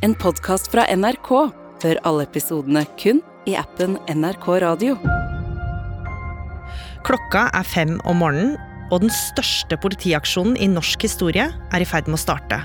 [0.00, 1.28] En podkast fra NRK.
[1.82, 4.94] Hør alle episodene kun i appen NRK Radio.
[7.04, 8.54] Klokka er fem om morgenen,
[8.88, 12.62] og den største politiaksjonen i norsk historie er i ferd med å starte.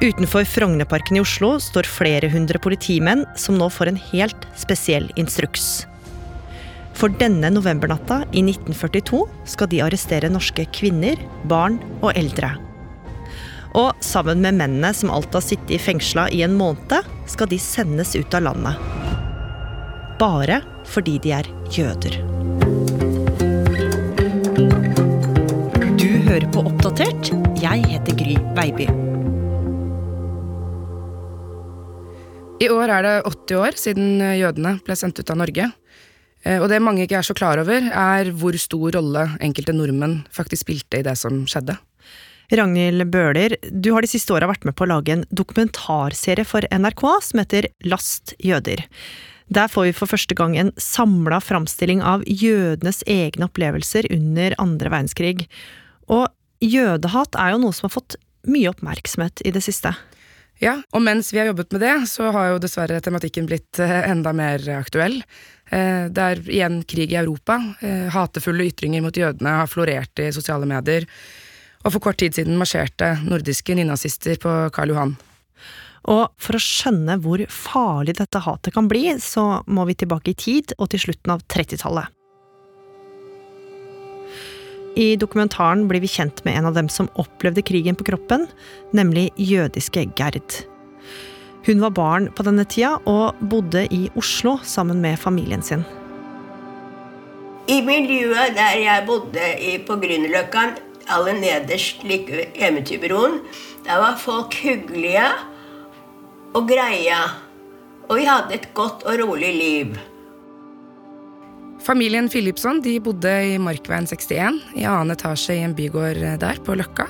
[0.00, 5.84] Utenfor Frognerparken i Oslo står flere hundre politimenn som nå får en helt spesiell instruks.
[6.96, 9.26] For denne novembernatta i 1942
[9.58, 11.20] skal de arrestere norske kvinner,
[11.52, 12.56] barn og eldre.
[13.78, 17.58] Og sammen med mennene som alt har sittet i fengsla i en måned, skal de
[17.60, 18.76] sendes ut av landet.
[20.20, 20.60] Bare
[20.92, 22.18] fordi de er jøder.
[25.96, 27.32] Du hører på Oppdatert.
[27.62, 28.90] Jeg heter Gry Baby.
[32.62, 35.72] I år er det 80 år siden jødene ble sendt ut av Norge.
[36.44, 40.20] Eh, Og det mange ikke er så klar over, er hvor stor rolle enkelte nordmenn
[40.30, 41.78] faktisk spilte i det som skjedde.
[42.52, 46.66] Ragnhild Bøhler, du har de siste åra vært med på å lage en dokumentarserie for
[46.68, 48.84] NRK som heter Last jøder.
[49.52, 54.92] Der får vi for første gang en samla framstilling av jødenes egne opplevelser under andre
[54.92, 55.46] verdenskrig.
[56.12, 56.28] Og
[56.60, 58.18] jødehat er jo noe som har fått
[58.48, 59.94] mye oppmerksomhet i det siste.
[60.62, 64.02] Ja, og mens vi har jobbet med det, så har jo dessverre tematikken blitt eh,
[64.10, 65.22] enda mer aktuell.
[65.72, 67.56] Eh, Det er igjen krig i Europa.
[67.80, 71.08] Eh, Hatefulle ytringer mot jødene har florert i sosiale medier.
[71.82, 75.14] Og for kort tid siden marsjerte nordiske nynazister på Karl Johan.
[76.10, 80.38] Og for å skjønne hvor farlig dette hatet kan bli, så må vi tilbake i
[80.38, 82.10] tid og til slutten av 30-tallet.
[84.98, 88.44] I dokumentaren blir vi kjent med en av dem som opplevde krigen på kroppen,
[88.92, 90.58] nemlig jødiske Gerd.
[91.64, 95.86] Hun var barn på denne tida og bodde i Oslo sammen med familien sin.
[97.70, 99.50] I miljøet der jeg bodde
[99.86, 100.64] på Grünerløkka,
[101.12, 103.40] aller nederst like ved Eventyrbroen,
[103.86, 105.28] der var folk hyggelige
[106.54, 107.18] og greie.
[108.08, 109.98] Og vi hadde et godt og rolig liv.
[111.82, 116.76] Familien Philipsson de bodde i Markveien 61, i annen etasje i en bygård der, på
[116.78, 117.08] Løkka.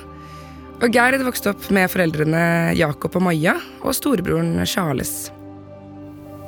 [0.81, 5.29] Og Gerd vokste opp med foreldrene Jakob og Maja og storebroren Charles.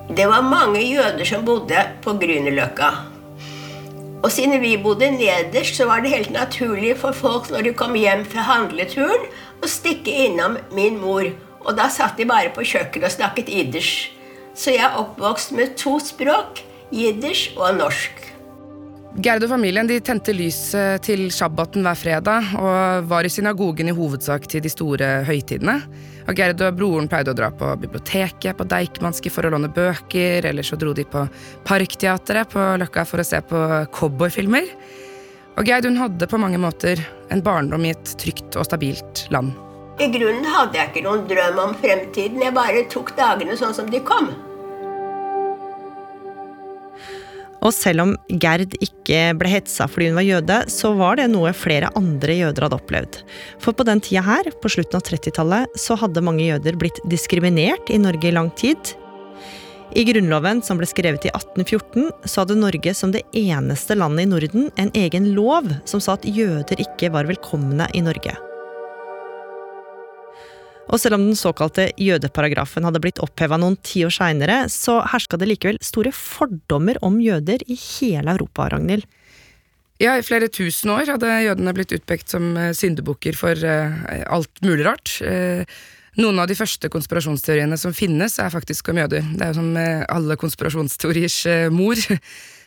[0.10, 2.90] Det var mange jøder som bodde på Grünerløkka.
[4.26, 7.94] Og siden vi bodde nederst, så var det helt naturlig for folk når de kom
[7.94, 9.28] hjem fra handleturen,
[9.62, 11.30] å stikke innom min mor.
[11.62, 13.94] Og da satt de bare på kjøkkenet og snakket jiddisch.
[14.58, 18.25] Så jeg er oppvokst med to språk, jiddisch og norsk.
[19.16, 23.88] Gerd og familien de tente lys eh, til shabbaten hver fredag og var i synagogen
[23.88, 25.78] i hovedsak til de store høytidene.
[26.28, 30.50] Og Gerd og broren pleide å dra på biblioteket på Deichmanske for å låne bøker,
[30.50, 31.22] eller så dro de på
[31.64, 33.62] Parkteatret på Løkka for å se på
[33.96, 34.68] cowboyfilmer.
[35.56, 37.00] Og Gerd hun hadde på mange måter
[37.32, 39.54] en barndom i et trygt og stabilt land.
[40.04, 42.44] I grunnen hadde jeg ikke noen drøm om fremtiden.
[42.44, 44.34] Jeg bare tok dagene sånn som de kom.
[47.66, 51.54] Og selv om Gerd ikke ble hetsa fordi hun var jøde, så var det noe
[51.58, 53.22] flere andre jøder hadde opplevd.
[53.64, 57.90] For på den tida her, på slutten av 30-tallet, så hadde mange jøder blitt diskriminert
[57.90, 58.94] i Norge i lang tid.
[59.96, 64.32] I Grunnloven, som ble skrevet i 1814, så hadde Norge som det eneste landet i
[64.34, 68.36] Norden en egen lov som sa at jøder ikke var velkomne i Norge.
[70.86, 75.50] Og selv om den såkalte jødeparagrafen hadde blitt oppheva noen tiår seinere, så herska det
[75.50, 79.08] likevel store fordommer om jøder i hele Europa, Ragnhild.
[80.02, 83.94] Ja, I flere tusen år hadde jødene blitt utpekt som eh, syndebukker for eh,
[84.28, 85.14] alt mulig rart.
[85.24, 85.64] Eh,
[86.20, 89.24] noen av de første konspirasjonsteoriene som finnes, er faktisk om jøder.
[89.36, 91.42] Det er jo som alle konspirasjonsteoriers
[91.76, 92.00] mor.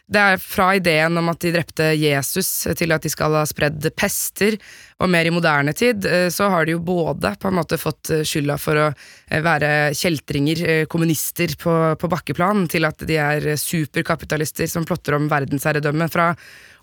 [0.08, 2.48] Det er fra ideen om at de drepte Jesus
[2.78, 4.54] til at de skal ha spredd pester,
[4.98, 8.08] og mer i moderne tid, eh, så har de jo både på en måte fått
[8.10, 13.50] eh, skylda for å eh, være kjeltringer, kommunister på, på bakkeplan, til at de er
[13.60, 16.30] superkapitalister som plotter om verdensherredømme fra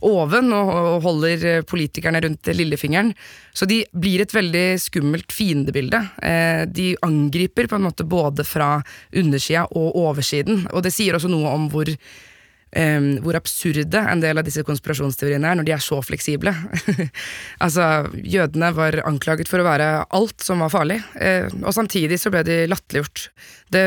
[0.06, 3.09] oven og, og holder politikerne rundt lillefingeren.
[3.58, 6.03] Så de blir et veldig skummelt fiendebilde.
[6.69, 8.78] De angriper på en måte både fra
[9.16, 11.90] undersida og oversiden, og det sier også noe om hvor
[12.75, 16.53] eh, hvor absurde en del av disse konspirasjonsteoriene er når de er så fleksible.
[17.66, 22.31] altså, Jødene var anklaget for å være alt som var farlig, uh, og samtidig så
[22.33, 23.29] ble de latterliggjort.
[23.73, 23.85] Det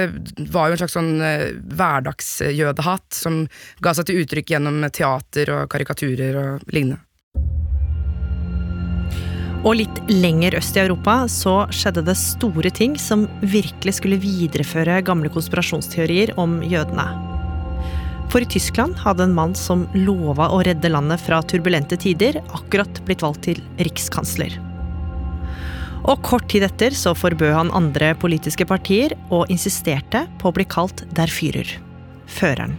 [0.52, 3.44] var jo en slags sånn uh, hverdagsjødehat som
[3.84, 7.02] ga seg til uttrykk gjennom teater og karikaturer og lignende.
[9.66, 15.00] Og litt lenger øst i Europa så skjedde det store ting som virkelig skulle videreføre
[15.06, 17.37] gamle konspirasjonsteorier om jødene.
[18.28, 23.00] For i Tyskland hadde en mann som lova å redde landet fra turbulente tider, akkurat
[23.08, 24.58] blitt valgt til rikskansler.
[26.08, 30.66] Og kort tid etter så forbød han andre politiske partier og insisterte på å bli
[30.68, 31.72] kalt Der Führer.
[32.28, 32.76] Føreren.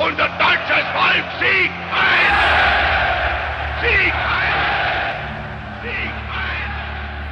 [0.00, 1.76] Unser deutsches Volk Sieg!
[3.80, 4.56] Sieg heil!
[5.84, 6.72] Sieg heil!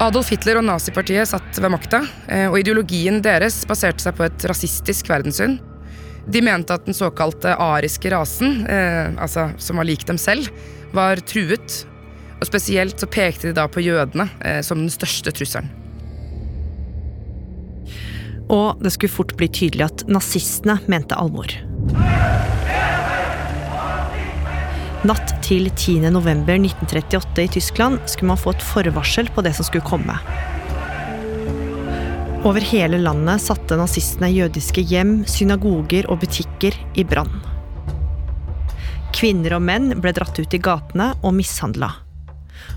[0.05, 4.49] Adolf Hitler og nazipartiet satt ved makta, eh, og ideologien deres baserte seg på et
[4.53, 5.56] rasistisk verdenssyn.
[6.29, 10.51] De mente at den såkalte ariske rasen, eh, altså som var lik dem selv,
[10.93, 11.85] var truet.
[12.39, 15.73] Og spesielt så pekte de da på jødene eh, som den største trusselen.
[18.49, 21.53] Og det skulle fort bli tydelig at nazistene mente alvor.
[25.09, 26.09] Natt til 10.
[26.11, 30.17] november 1938 i Tyskland skulle man få et forvarsel på det som skulle komme.
[32.46, 37.32] Over hele landet satte nazistene jødiske hjem, synagoger og butikker i brann.
[39.11, 41.90] Kvinner og menn ble dratt ut i gatene og mishandla.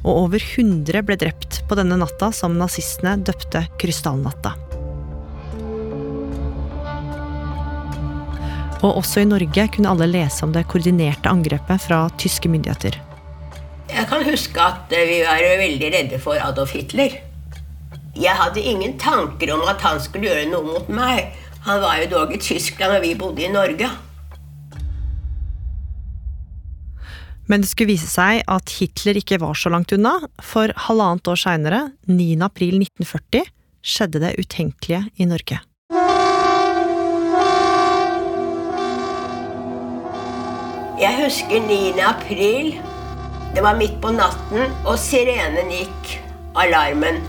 [0.02, 4.56] Og over 100 ble drept på denne natta som nazistene døpte Krystallnatta.
[8.82, 12.98] Og også i Norge kunne alle lese om det koordinerte angrepet fra tyske myndigheter.
[13.94, 17.22] Jeg kan huske at vi var veldig redde for Adolf Hitler.
[18.16, 21.32] Jeg hadde ingen tanker om at han skulle gjøre noe mot meg.
[21.64, 23.88] Han var jo dog i Tyskland, og vi bodde i Norge.
[27.48, 31.40] Men det skulle vise seg at Hitler ikke var så langt unna, for halvannet år
[31.40, 32.30] seinere, 9.
[32.44, 33.48] april 1940,
[33.82, 35.60] skjedde det utenkelige i Norge.
[41.02, 42.00] Jeg husker 9.
[42.06, 42.74] april.
[43.56, 46.18] Det var midt på natten, og sirenen gikk.
[46.60, 47.24] Alarmen.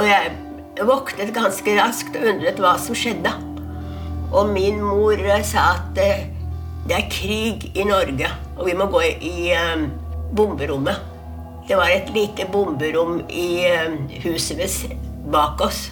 [0.00, 3.32] Og jeg våknet ganske raskt og undret hva som skjedde.
[4.32, 6.22] Og min mor sa at eh,
[6.88, 9.90] det er krig i Norge, og vi må gå i um,
[10.32, 10.96] bomberommet.
[11.68, 13.68] Det var et lite bomberom i
[14.24, 14.96] huset ved
[15.30, 15.90] bak oss.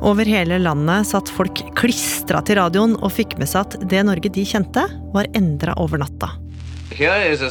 [0.00, 4.32] Over hele landet satt folk klistra til radioen og fikk med seg at det Norge
[4.32, 6.34] de kjente, var endra over natta.
[6.90, 7.44] Here is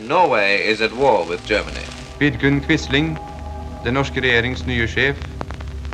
[0.00, 1.84] Norway is at war with Germany.
[2.18, 3.18] Vidkun Quisling,
[3.84, 5.18] den norske regjerings nye sjef,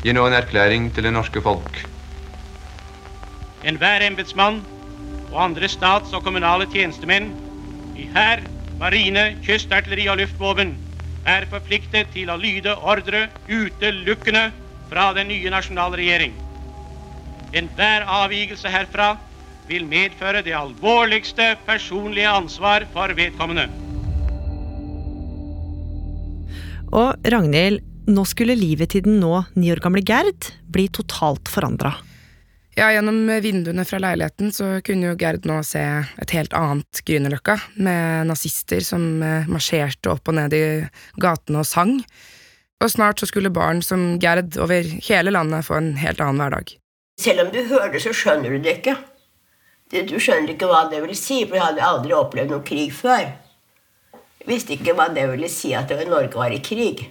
[0.05, 1.81] gir nå en erklæring til det norske folk.
[3.67, 4.61] Enhver embetsmann
[5.33, 7.33] og andre stats- og kommunale tjenestemenn
[7.99, 8.45] i hær,
[8.79, 10.77] marine, kystartilleri og luftvåpen
[11.27, 14.53] er forpliktet til å lyde ordre utelukkende
[14.91, 16.37] fra den nye nasjonale regjering.
[17.59, 19.17] Enhver avvigelse herfra
[19.67, 23.67] vil medføre det alvorligste personlige ansvar for vedkommende.
[26.95, 31.97] Og Ragnhild, nå skulle livet til den nå ni år gamle Gerd bli totalt forandra.
[32.77, 35.81] Ja, Gjennom vinduene fra leiligheten så kunne jo Gerd nå se
[36.21, 40.65] et helt annet Grünerløkka, med nazister som eh, marsjerte opp og ned i
[41.23, 41.95] gatene og sang.
[42.85, 46.77] Og snart så skulle barn som Gerd over hele landet få en helt annen hverdag.
[47.17, 48.99] Selv om du hører det, så skjønner du det ikke.
[50.05, 53.25] Du skjønner ikke hva det vil si, for jeg hadde aldri opplevd noen krig før.
[54.47, 57.07] Visste ikke hva det ville si at Norge var i krig.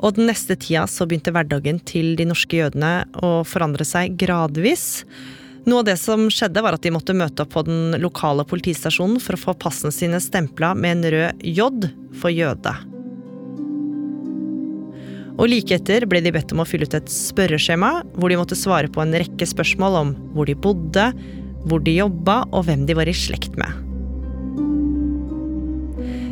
[0.00, 5.04] Og den neste tida så begynte hverdagen til de norske jødene å forandre seg gradvis.
[5.68, 9.20] Noe av det som skjedde, var at de måtte møte opp på den lokale politistasjonen
[9.20, 11.68] for å få passene sine stempla med en rød J
[12.16, 12.72] for jøde.
[15.40, 18.58] Og like etter ble de bedt om å fylle ut et spørreskjema, hvor de måtte
[18.58, 21.06] svare på en rekke spørsmål om hvor de bodde,
[21.68, 23.89] hvor de jobba og hvem de var i slekt med.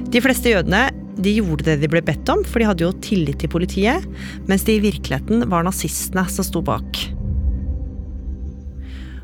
[0.09, 0.87] De fleste jødene
[1.21, 4.05] de gjorde det de ble bedt om, for de hadde jo tillit til politiet,
[4.49, 7.00] mens det i virkeligheten var nazistene som sto bak.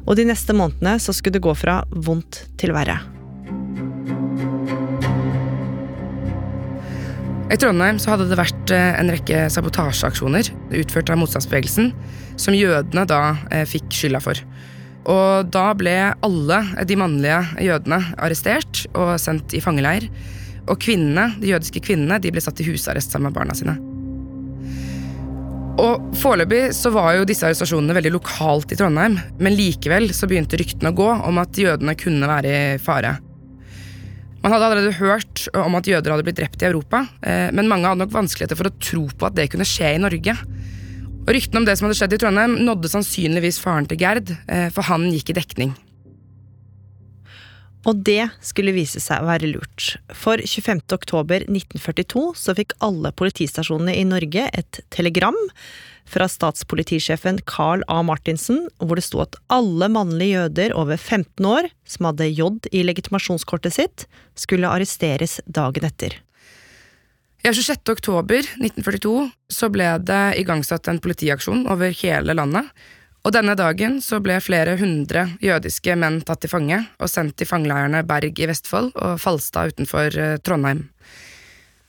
[0.04, 2.98] Og de neste månedene så skulle det gå fra vondt til verre.
[7.54, 10.48] I Trondheim så hadde det vært eh, en rekke sabotasjeaksjoner
[10.80, 11.92] utført av motstandsbevegelsen,
[12.40, 13.22] som jødene da
[13.54, 14.40] eh, fikk skylda for.
[15.08, 20.08] Og da ble alle de mannlige jødene arrestert og sendt i fangeleir.
[20.64, 23.76] Og kvinnene, de jødiske kvinnene de ble satt i husarrest sammen med barna sine.
[25.84, 30.58] Og Foreløpig så var jo disse arrestasjonene veldig lokalt i Trondheim, men likevel så begynte
[30.60, 33.16] ryktene å gå om at jødene kunne være i fare.
[34.44, 37.88] Man hadde allerede hørt om at jøder hadde blitt drept i Europa, eh, men mange
[37.88, 40.36] hadde nok vanskeligheter for å tro på at det kunne skje i Norge.
[41.24, 44.68] Og Ryktene om det som hadde skjedd i Trondheim, nådde sannsynligvis faren til Gerd, eh,
[44.68, 45.72] for han gikk i dekning.
[47.84, 49.94] Og det skulle vise seg å være lurt.
[50.16, 50.86] For 25.
[50.96, 55.36] oktober 1942 så fikk alle politistasjonene i Norge et telegram
[56.08, 58.00] fra statspolitisjefen Carl A.
[58.04, 62.84] Martinsen, hvor det sto at alle mannlige jøder over 15 år som hadde J i
[62.84, 66.18] legitimasjonskortet sitt, skulle arresteres dagen etter.
[67.44, 67.82] Ja, 26.
[67.92, 72.70] oktober 1942 så ble det igangsatt en politiaksjon over hele landet.
[73.24, 77.48] Og denne dagen så ble flere hundre jødiske menn tatt til fange og sendt til
[77.48, 80.84] fangeleirene Berg i Vestfold og Falstad utenfor eh, Trondheim.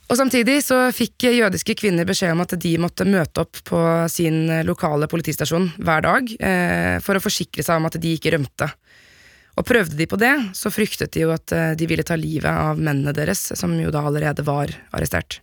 [0.05, 3.79] Og Samtidig så fikk jødiske kvinner beskjed om at de måtte møte opp på
[4.13, 8.69] sin lokale politistasjon hver dag eh, for å forsikre seg om at de ikke rømte.
[9.55, 12.51] Og Prøvde de på det, så fryktet de jo at eh, de ville ta livet
[12.51, 15.39] av mennene deres, som jo da allerede var arrestert.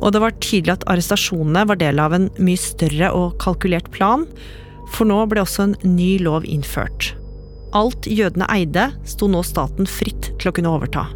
[0.00, 4.26] Og det var tydelig at arrestasjonene var del av en mye større og kalkulert plan,
[4.94, 7.12] for nå ble også en ny lov innført.
[7.76, 11.08] Alt jødene eide, sto nå staten fritt til å kunne overta.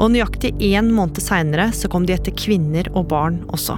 [0.00, 3.76] Og nøyaktig én måned seinere så kom de etter kvinner og barn også.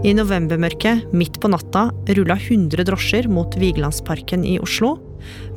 [0.00, 4.94] I novembermørket, midt på natta, rulla 100 drosjer mot Vigelandsparken i Oslo,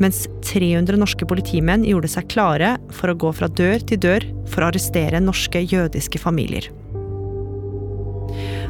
[0.01, 4.63] mens 300 norske politimenn gjorde seg klare for å gå fra dør til dør for
[4.63, 6.70] å arrestere norske jødiske familier.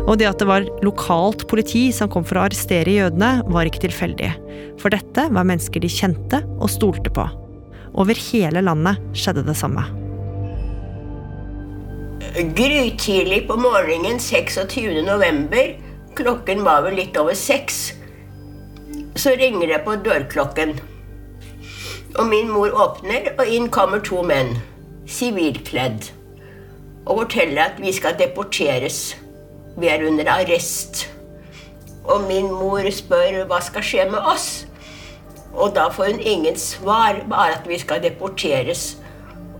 [0.03, 3.85] Og det at det var lokalt politi som kom for å arrestere jødene, var ikke
[3.85, 4.33] tilfeldig.
[4.81, 7.27] For dette var mennesker de kjente og stolte på.
[7.93, 9.85] Over hele landet skjedde det samme.
[12.33, 15.03] Grytidlig på morgenen 26.
[15.05, 15.75] november,
[16.17, 17.93] klokken var vel litt over seks,
[19.15, 20.79] så ringer det på dørklokken.
[22.15, 24.55] Og min mor åpner, og inn kommer to menn,
[25.09, 26.09] sivilkledd,
[27.05, 29.15] og forteller at vi skal deporteres.
[29.77, 31.07] Vi er under arrest.
[32.03, 34.65] Og min mor spør hva skal skje med oss.
[35.53, 38.97] Og da får hun ingen svar, bare at vi skal deporteres.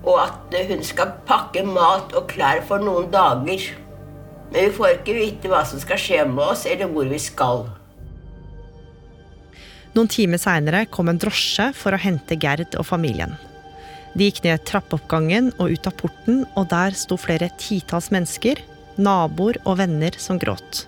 [0.03, 3.69] Og at hun skal pakke mat og klær for noen dager.
[4.51, 7.65] Men vi får ikke vite hva som skal skje med oss, eller hvor vi skal.
[9.93, 13.35] Noen timer seinere kom en drosje for å hente Gerd og familien.
[14.17, 18.61] De gikk ned trappeoppgangen og ut av porten, og der sto flere titalls mennesker,
[18.97, 20.85] naboer og venner som gråt.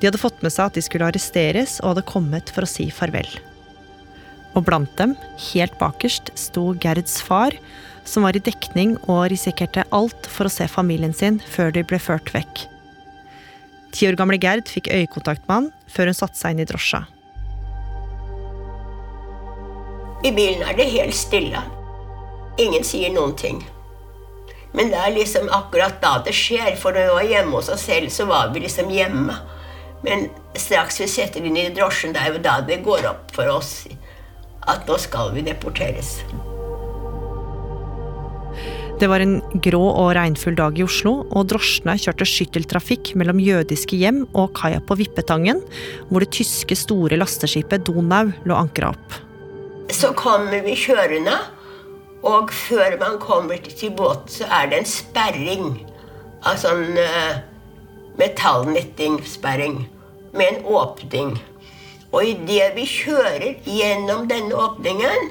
[0.00, 2.88] De hadde fått med seg at de skulle arresteres, og hadde kommet for å si
[2.92, 3.28] farvel.
[4.56, 5.14] Og blant dem,
[5.52, 7.54] helt bakerst, sto Gerds far,
[8.08, 12.00] som var i dekning og risikerte alt for å se familien sin før de ble
[12.00, 12.64] ført vekk.
[13.92, 17.04] Ti år gamle Gerd fikk øyekontakt med han før hun satte seg inn i drosja.
[20.20, 21.62] I bilen er det helt stille.
[22.60, 23.62] Ingen sier noen ting.
[24.76, 27.86] Men det er liksom akkurat da det skjer, for når vi var hjemme hos oss
[27.88, 29.38] selv, så var vi liksom hjemme.
[30.04, 33.50] Men straks vi setter inn i drosjen, det er jo da det går opp for
[33.50, 33.74] oss
[34.68, 36.20] at nå skal vi deporteres.
[39.00, 43.96] Det var en grå og regnfull dag i Oslo, og drosjene kjørte skytteltrafikk mellom jødiske
[43.96, 45.64] hjem og kaia på Vippetangen,
[46.12, 49.29] hvor det tyske store lasteskipet Donau lå ankra opp.
[49.92, 51.34] Så kommer vi kjørende,
[52.22, 55.70] og før man kommer til båten, så er det en sperring.
[56.46, 57.40] Av sånn uh,
[58.20, 59.82] metallnettingsperring
[60.32, 61.34] med en åpning.
[62.12, 65.30] Og idet vi kjører gjennom denne åpningen,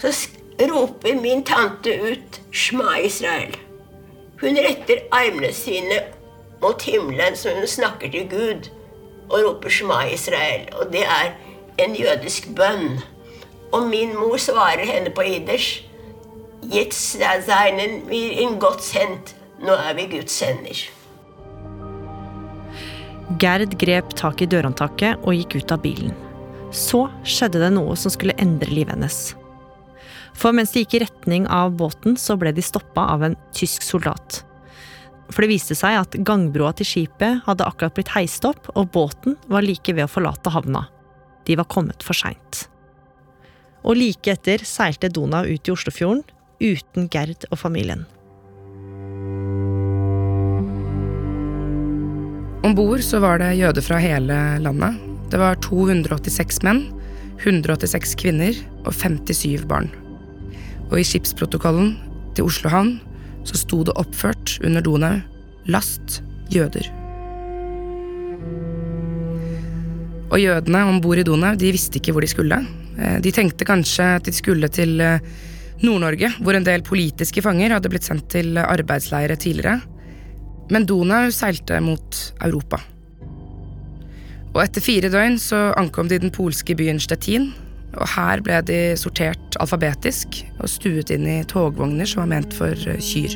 [0.00, 0.12] så
[0.60, 3.58] roper min tante ut 'Shma Israel'.
[4.40, 6.02] Hun retter armene sine
[6.62, 8.70] mot himmelen som hun snakker til Gud,
[9.30, 10.68] og roper 'Shma Israel'.
[10.80, 11.32] Og det er
[11.78, 13.00] en jødisk bønn.
[13.72, 15.82] Og min mor svarer henne på iders
[16.62, 19.34] 'Jetzt seinen wir in Gottes Hand'.
[19.60, 20.78] Nå er vi Guds hender.
[23.38, 26.14] Gerd grep tak i dørhåndtaket og gikk ut av bilen.
[26.72, 29.34] Så skjedde det noe som skulle endre livet hennes.
[30.32, 33.82] For mens de gikk i retning av båten, så ble de stoppa av en tysk
[33.82, 34.44] soldat.
[35.30, 39.36] For det viste seg at gangbroa til skipet hadde akkurat blitt heist opp, og båten
[39.50, 40.86] var like ved å forlate havna.
[41.44, 42.69] De var kommet for seint.
[43.84, 46.24] Og like etter seilte Donau ut i Oslofjorden,
[46.60, 48.04] uten Gerd og familien.
[52.60, 55.00] Om bord så var det jøder fra hele landet.
[55.32, 56.84] Det var 286 menn,
[57.40, 59.88] 186 kvinner og 57 barn.
[60.90, 61.94] Og i skipsprotokollen
[62.36, 62.96] til Oslo havn
[63.48, 65.22] så sto det oppført under Donau
[65.64, 66.20] 'Last
[66.52, 66.99] jøder'.
[70.30, 72.60] Og jødene om bord i Donau de visste ikke hvor de skulle.
[73.24, 75.00] De tenkte kanskje at de skulle til
[75.80, 79.80] Nord-Norge, hvor en del politiske fanger hadde blitt sendt til arbeidsleire tidligere.
[80.70, 82.78] Men Donau seilte mot Europa.
[84.50, 87.50] Og etter fire døgn så ankom de den polske byen Stettin,
[87.98, 92.70] Og her ble de sortert alfabetisk og stuet inn i togvogner som var ment for
[92.86, 93.34] eh, kyr.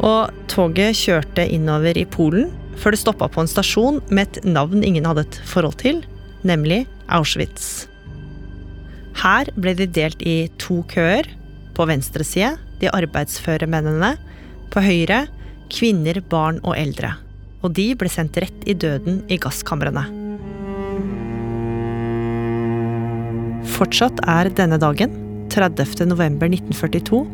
[0.00, 2.48] Og toget kjørte innover i Polen
[2.78, 6.02] før det stoppa på en stasjon med et navn ingen hadde et forhold til,
[6.46, 7.90] nemlig Auschwitz.
[9.20, 11.28] Her ble de delt i to køer.
[11.76, 14.14] På venstre side de arbeidsføre mennene.
[14.72, 15.26] På høyre
[15.70, 17.14] kvinner, barn og eldre.
[17.60, 20.06] Og de ble sendt rett i døden i gasskamrene.
[23.76, 25.12] Fortsatt er denne dagen,
[25.52, 26.06] 30.
[26.08, 27.24] november 1942,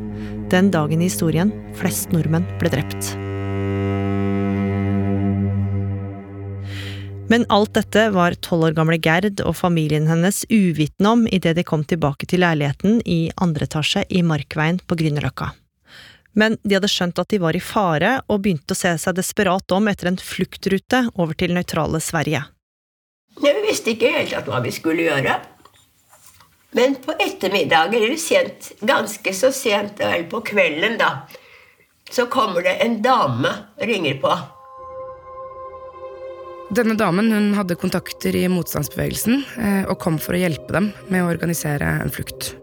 [0.53, 3.15] den dagen i historien flest nordmenn ble drept.
[7.29, 11.65] Men alt dette var tolv år gamle Gerd og familien hennes uvitende om idet de
[11.67, 15.51] kom tilbake til leiligheten i andre etasje i Markveien på Grünerløkka.
[16.39, 19.73] Men de hadde skjønt at de var i fare, og begynte å se seg desperat
[19.75, 22.45] om etter en fluktrute over til nøytrale Sverige.
[23.43, 25.39] Vi visste ikke helt at hva vi skulle gjøre.
[26.77, 31.25] Men på ettermiddagen, eller sent, ganske så sent, vel på kvelden, da,
[32.13, 34.37] så kommer det en dame og ringer på.
[36.75, 41.23] Denne damen hun hadde kontakter i motstandsbevegelsen eh, og kom for å hjelpe dem med
[41.23, 42.57] å organisere en flukt.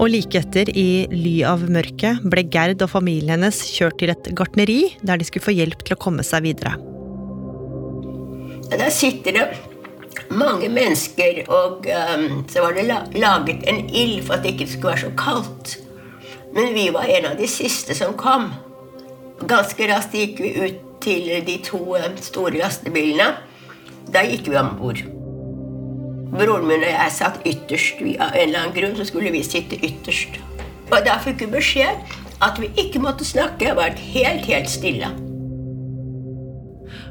[0.00, 4.30] Og like etter, i ly av mørket, ble Gerd og familien hennes kjørt til et
[4.36, 6.76] gartneri der de skulle få hjelp til å komme seg videre.
[8.70, 9.46] Der sitter det
[10.30, 12.86] mange mennesker, og um, så var det
[13.16, 15.74] laget en ild for at det ikke skulle være så kaldt.
[16.54, 18.50] Men vi var en av de siste som kom.
[19.48, 23.32] Ganske raskt gikk vi ut til de to um, store lastebilene.
[24.10, 25.02] Da gikk vi om bord.
[26.30, 28.02] Broren min og jeg satt ytterst.
[28.22, 30.38] Av en eller annen grunn så skulle vi sitte ytterst.
[30.90, 32.14] Og da fikk vi beskjed
[32.44, 33.70] at vi ikke måtte snakke.
[33.70, 35.10] Jeg var helt, helt stille.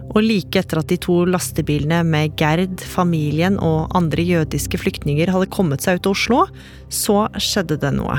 [0.09, 5.51] Og like etter at de to lastebilene med Gerd, familien og andre jødiske flyktninger hadde
[5.53, 6.43] kommet seg ut av Oslo,
[6.89, 8.17] så skjedde det noe.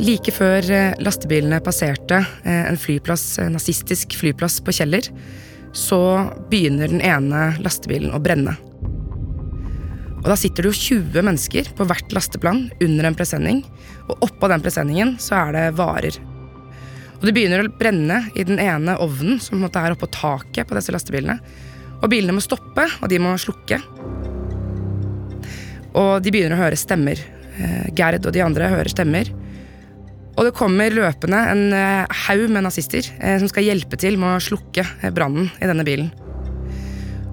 [0.00, 5.10] Like før eh, lastebilene passerte eh, en flyplass, en nazistisk flyplass på Kjeller,
[5.76, 6.00] så
[6.48, 8.54] begynner den ene lastebilen å brenne.
[10.20, 13.60] Og Da sitter det jo 20 mennesker på hvert lasteplan under en presenning,
[14.08, 16.16] og oppå den presenningen så er det varer.
[17.18, 20.92] Og Det begynner å brenne i den ene ovnen som er oppå taket på disse
[20.96, 21.36] lastebilene.
[22.00, 23.82] Og bilene må stoppe, og de må slukke.
[25.92, 27.20] Og de begynner å høre stemmer.
[27.60, 29.28] Eh, Gerd og de andre hører stemmer.
[30.38, 34.36] Og det kommer løpende en eh, haug med nazister eh, som skal hjelpe til med
[34.36, 34.84] å slukke
[35.16, 36.10] brannen i denne bilen.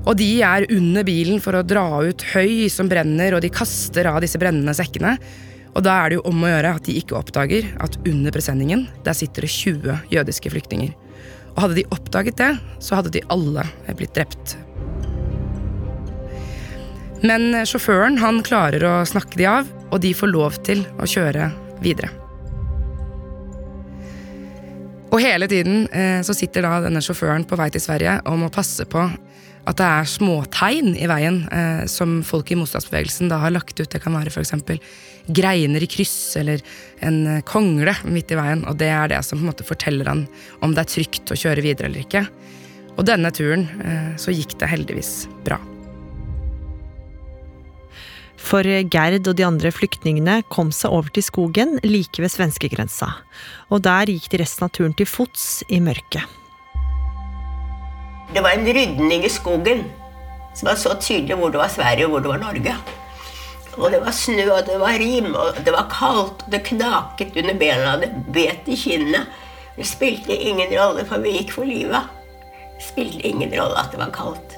[0.08, 4.08] Og de er under bilen for å dra ut høy som brenner, og de kaster
[4.08, 5.18] av disse brennende sekkene.
[5.76, 8.88] Og da er det jo om å gjøre at de ikke oppdager at under presenningen
[9.06, 10.94] der sitter det 20 jødiske flyktninger.
[11.56, 13.66] Og hadde de oppdaget det, så hadde de alle
[13.98, 14.56] blitt drept.
[17.26, 21.50] Men sjåføren han klarer å snakke de av, og de får lov til å kjøre
[21.84, 22.27] videre.
[25.08, 28.52] Og hele tiden eh, så sitter da denne sjåføren på vei til Sverige og må
[28.54, 29.06] passe på
[29.68, 33.90] at det er småtegn i veien eh, som folk i motstandsbevegelsen da har lagt ut.
[33.92, 34.54] Det kan være f.eks.
[35.28, 36.64] greiner i kryss eller
[37.04, 38.66] en eh, kongle midt i veien.
[38.68, 40.28] Og det er det som på en måte forteller han
[40.64, 42.28] om det er trygt å kjøre videre eller ikke.
[42.98, 43.68] Og denne turen
[44.18, 45.60] så gikk det heldigvis bra.
[48.38, 53.10] For Gerd og de andre flyktningene kom seg over til skogen like ved svenskegrensa.
[53.74, 56.24] Og der gikk de resten av turen til fots i mørket.
[58.34, 59.88] Det var en rydning i skogen
[60.58, 62.76] som var så tydelig hvor det var Sverige og hvor det var Norge.
[63.78, 67.36] Og det var snø, og det var rim, og det var kaldt, og det knaket
[67.38, 69.28] under bena, og det bet i kinnene.
[69.76, 72.10] Det spilte ingen rolle, for vi gikk for livet.
[72.78, 74.58] Det spilte ingen rolle at det var kaldt.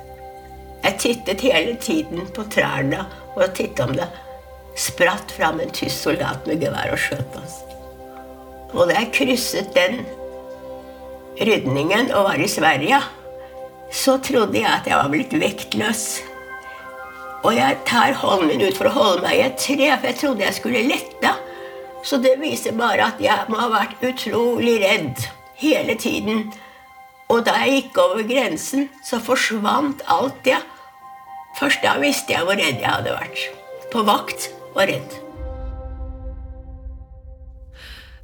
[0.84, 3.04] Jeg tittet hele tiden på trærne
[3.36, 4.08] og tittet om det
[4.80, 7.60] spratt fram en tysk soldat med gevær og skjøt oss.
[8.72, 10.04] Og da jeg krysset den
[11.40, 13.02] rydningen og var i Sverige
[13.92, 16.06] så trodde jeg at jeg var blitt vektløs.
[17.48, 20.20] Og jeg tar hånden min ut for å holde meg i et tre, for jeg
[20.20, 21.34] trodde jeg skulle lette.
[22.06, 25.24] Så det viser bare at jeg må ha vært utrolig redd
[25.60, 26.50] hele tiden.
[27.30, 30.58] Og da jeg gikk over grensen, så forsvant alt det.
[31.60, 33.44] Først da visste jeg hvor redd jeg hadde vært.
[33.94, 35.18] På vakt og redd.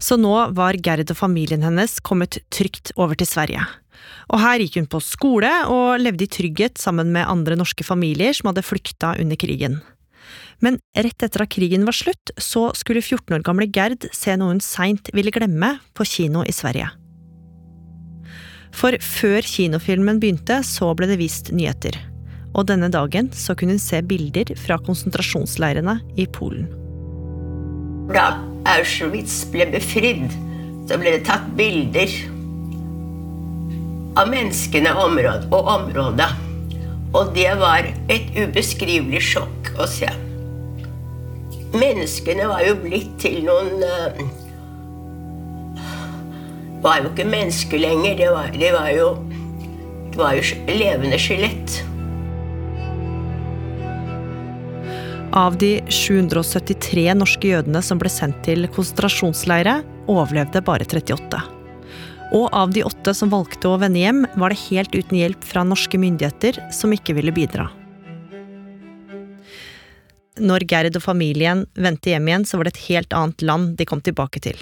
[0.01, 3.63] Så nå var Gerd og familien hennes kommet trygt over til Sverige.
[4.33, 8.33] Og her gikk hun på skole og levde i trygghet sammen med andre norske familier
[8.35, 9.79] som hadde flykta under krigen.
[10.65, 14.55] Men rett etter at krigen var slutt, så skulle 14 år gamle Gerd se noe
[14.55, 16.89] hun seint ville glemme på kino i Sverige.
[18.75, 21.95] For før kinofilmen begynte, så ble det vist nyheter.
[22.55, 26.67] Og denne dagen så kunne hun se bilder fra konsentrasjonsleirene i Polen.
[28.11, 28.35] Da
[28.75, 30.27] Auschwitz ble befridd,
[30.89, 32.11] så ble det tatt bilder
[34.19, 36.31] av menneskene og området.
[37.15, 40.09] Og det var et ubeskrivelig sjokk å se.
[41.75, 44.19] Menneskene var jo blitt til noen uh,
[46.85, 48.15] var jo ikke mennesker lenger.
[48.19, 49.09] Det var, det var, jo,
[50.11, 51.81] det var jo levende skjelett.
[55.35, 61.41] Av de 773 norske jødene som ble sendt til konsentrasjonsleire, overlevde bare 38.
[62.35, 65.65] Og av de åtte som valgte å vende hjem, var det helt uten hjelp fra
[65.67, 67.67] norske myndigheter som ikke ville bidra.
[70.35, 73.87] Når Gerd og familien vendte hjem igjen, så var det et helt annet land de
[73.87, 74.59] kom tilbake til.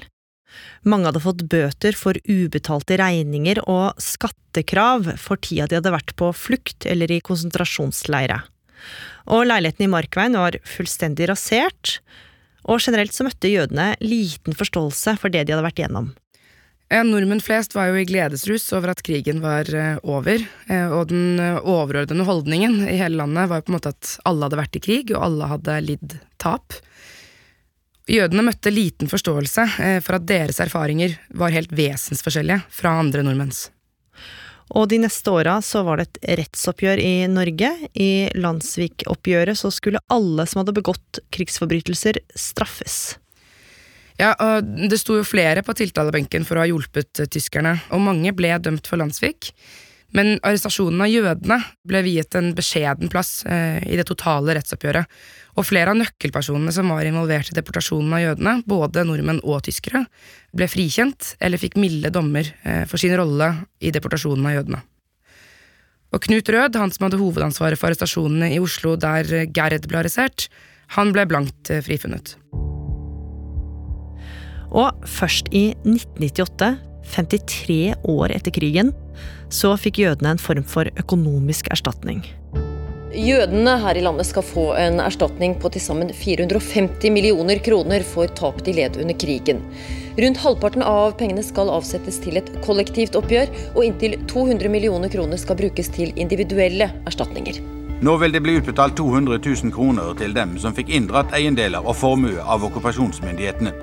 [0.88, 6.32] Mange hadde fått bøter for ubetalte regninger og skattekrav for tida de hadde vært på
[6.36, 8.42] flukt eller i konsentrasjonsleire.
[9.32, 12.00] Og leiligheten i Markveien var fullstendig rasert,
[12.64, 16.12] og generelt så møtte jødene liten forståelse for det de hadde vært igjennom.
[16.94, 21.40] Nordmenn flest var jo i gledesrus over at krigen var eh, over, eh, og den
[21.42, 24.84] eh, overordnede holdningen i hele landet var på en måte at alle hadde vært i
[24.84, 26.78] krig, og alle hadde lidd tap.
[28.10, 29.64] Jødene møtte liten forståelse
[30.04, 33.70] for at deres erfaringer var helt vesensforskjellige fra andre nordmenns.
[34.74, 37.70] Og de neste åra så var det et rettsoppgjør i Norge.
[37.94, 43.18] I Landsvik-oppgjøret så skulle alle som hadde begått krigsforbrytelser, straffes.
[44.20, 48.34] Ja, og Det sto jo flere på tiltalebenken for å ha hjulpet tyskerne, og mange
[48.36, 49.52] ble dømt for landssvik.
[50.14, 51.58] Men arrestasjonen av jødene
[51.90, 55.10] ble viet en beskjeden plass eh, i det totale rettsoppgjøret,
[55.58, 60.04] og flere av nøkkelpersonene som var involvert i deportasjonen av jødene, både nordmenn og tyskere,
[60.54, 63.50] ble frikjent eller fikk milde dommer eh, for sin rolle
[63.82, 64.84] i deportasjonen av jødene.
[66.14, 70.46] Og Knut Rød, han som hadde hovedansvaret for arrestasjonene i Oslo der Gerd ble arrestert,
[70.94, 72.36] han ble blankt eh, frifunnet.
[74.74, 76.70] Og først i 1998,
[77.14, 78.94] 53 år etter krigen,
[79.54, 82.24] så fikk jødene en form for økonomisk erstatning.
[83.14, 88.32] Jødene her i landet skal få en erstatning på til sammen 450 millioner kroner for
[88.40, 89.60] tap de led under krigen.
[90.18, 95.38] Rundt halvparten av pengene skal avsettes til et kollektivt oppgjør, og inntil 200 millioner kroner
[95.38, 97.60] skal brukes til individuelle erstatninger.
[98.04, 101.96] Nå vil det bli utbetalt 200 000 kroner til dem som fikk inndratt eiendeler og
[101.96, 103.76] formue av okkupasjonsmyndighetene.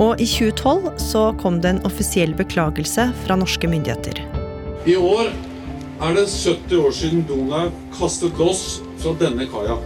[0.00, 4.24] Og i 2012 så kom det en offisiell beklagelse fra norske myndigheter.
[4.84, 5.30] I år
[6.04, 9.78] er det 70 år siden Donau kastet loss fra denne kaia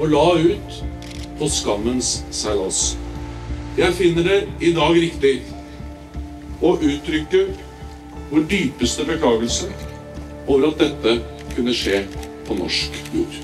[0.00, 0.78] og la ut
[1.36, 2.94] på skammens seilas.
[3.76, 5.34] Jeg finner det i dag riktig
[6.64, 7.42] å uttrykke
[8.30, 9.68] vår dypeste beklagelse
[10.46, 11.14] over at dette
[11.52, 12.00] kunne skje
[12.48, 13.36] på norsk jord.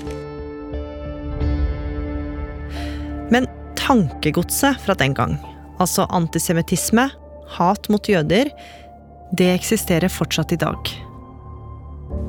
[3.29, 3.45] Men
[3.77, 5.37] tankegodset fra den gang,
[5.77, 7.11] altså antisemittisme,
[7.59, 8.49] hat mot jøder,
[9.31, 10.95] det eksisterer fortsatt i dag.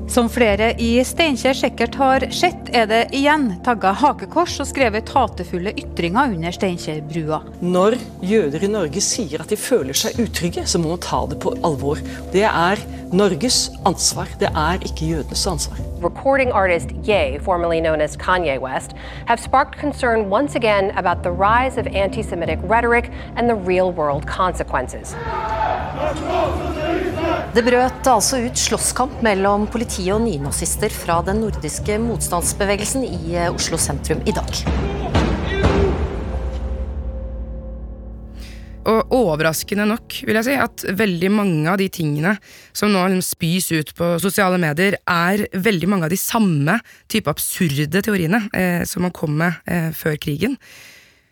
[0.09, 5.75] Som flere i Steinkjer sikkert har sett, er det igjen tagga hakekors og skrevet hatefulle
[5.77, 7.43] ytringer under Steinkjerbrua.
[7.61, 11.37] Når jøder i Norge sier at de føler seg utrygge, så må man ta det
[11.45, 12.01] på alvor.
[12.33, 12.81] Det er
[13.13, 15.85] Norges ansvar, det er ikke jødenes ansvar.
[16.01, 21.31] Recording artist Ye, formerly known as Kanye West, have sparked concern once again about the
[21.31, 25.15] rise of anti-Semitic rhetoric and the real-world consequences.
[27.55, 33.53] Det brøt altså ut slåsskamp mellom politiet og nynazister fra den nordiske motstandsbevegelsen i eh,
[33.53, 34.61] Oslo sentrum i dag.
[38.88, 42.37] Og overraskende nok, vil jeg si, at veldig mange av de tingene
[42.77, 46.79] som nå liksom spys ut på sosiale medier, er veldig mange av de samme
[47.11, 50.57] type absurde teoriene eh, som man kom med eh, før krigen.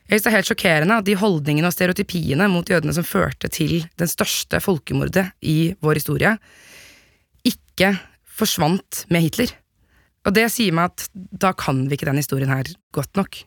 [0.07, 3.51] Jeg synes Det er helt sjokkerende at de holdningene og stereotypiene mot jødene som førte
[3.51, 6.37] til den største folkemordet i vår historie,
[7.43, 7.97] ikke
[8.39, 9.51] forsvant med Hitler.
[10.27, 13.41] Og det sier meg at da kan vi ikke den historien her godt nok.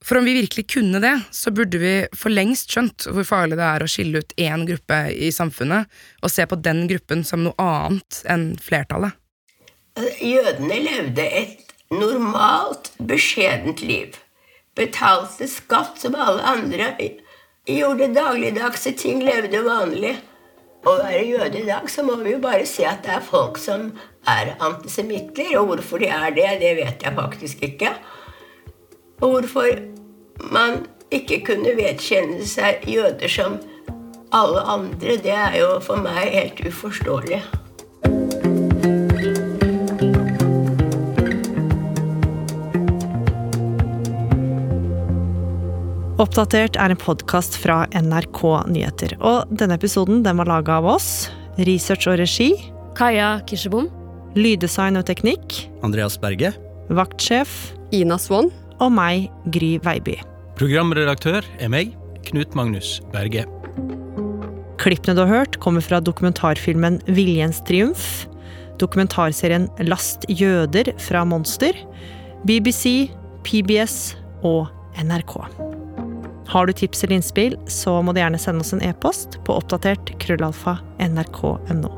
[0.00, 3.66] For om vi virkelig kunne det, så burde vi for lengst skjønt hvor farlig det
[3.66, 7.52] er å skille ut én gruppe i samfunnet og se på den gruppen som noe
[7.60, 9.12] annet enn flertallet.
[10.24, 14.16] Jødene levde et normalt, beskjedent liv
[14.78, 16.92] betalte skatt som alle andre,
[17.68, 20.16] gjorde dagligdagse ting, levde vanlig.
[20.80, 23.58] Å være jøde i dag, så må vi jo bare se at det er folk
[23.60, 23.90] som
[24.30, 25.52] er antisemitter.
[25.60, 27.92] Og hvorfor de er det, det vet jeg faktisk ikke.
[29.20, 29.82] Og hvorfor
[30.54, 33.58] man ikke kunne vedkjenne seg jøder som
[34.32, 37.42] alle andre, det er jo for meg helt uforståelig.
[46.20, 49.14] Oppdatert er en podkast fra NRK Nyheter.
[49.24, 51.30] Og denne episoden den var laga av oss.
[51.64, 52.50] Research og regi.
[52.98, 53.86] Kaja Kirsebom.
[54.36, 55.56] Lyddesign og teknikk.
[55.86, 56.50] Andreas Berge.
[56.92, 57.54] Vaktsjef.
[57.96, 58.50] Ina Swann.
[58.84, 60.18] Og meg, Gry Veiby.
[60.60, 61.96] Programredaktør er meg,
[62.28, 63.46] Knut Magnus Berge.
[64.80, 68.26] Klippene du har hørt, kommer fra dokumentarfilmen Viljens triumf,
[68.80, 71.76] dokumentarserien Last jøder fra Monster,
[72.44, 73.08] BBC,
[73.48, 74.68] PBS og
[75.00, 75.69] NRK.
[76.50, 80.08] Har du tips eller innspill, så må du gjerne sende oss en e-post på oppdatert
[80.18, 81.90] krøllalfa nrk.no.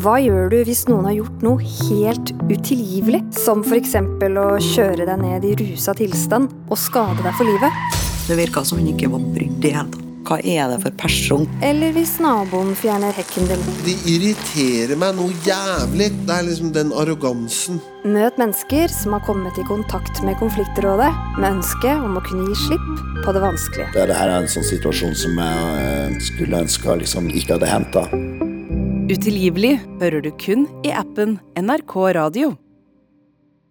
[0.00, 3.24] Hva gjør du hvis noen har gjort noe helt utilgivelig?
[3.34, 3.96] Som f.eks.
[3.98, 7.98] å kjøre deg ned i rusa tilstand og skade deg for livet?
[8.28, 10.09] Det virka som hun ikke var brydd i det hele tatt.
[10.30, 11.48] Hva er det for person?
[11.66, 13.64] Eller hvis naboen fjerner hekken din?
[13.82, 16.06] De irriterer meg noe jævlig.
[16.28, 17.80] Det er liksom den arrogansen.
[18.06, 22.60] Møt mennesker som har kommet i kontakt med Konfliktrådet med ønske om å kunne gi
[22.62, 22.86] slipp
[23.26, 23.90] på det vanskelige.
[23.98, 28.06] Dette er en sånn situasjon som jeg eh, skulle ønske liksom ikke hadde henta.
[29.10, 32.54] Utilgivelig hører du kun i appen NRK Radio.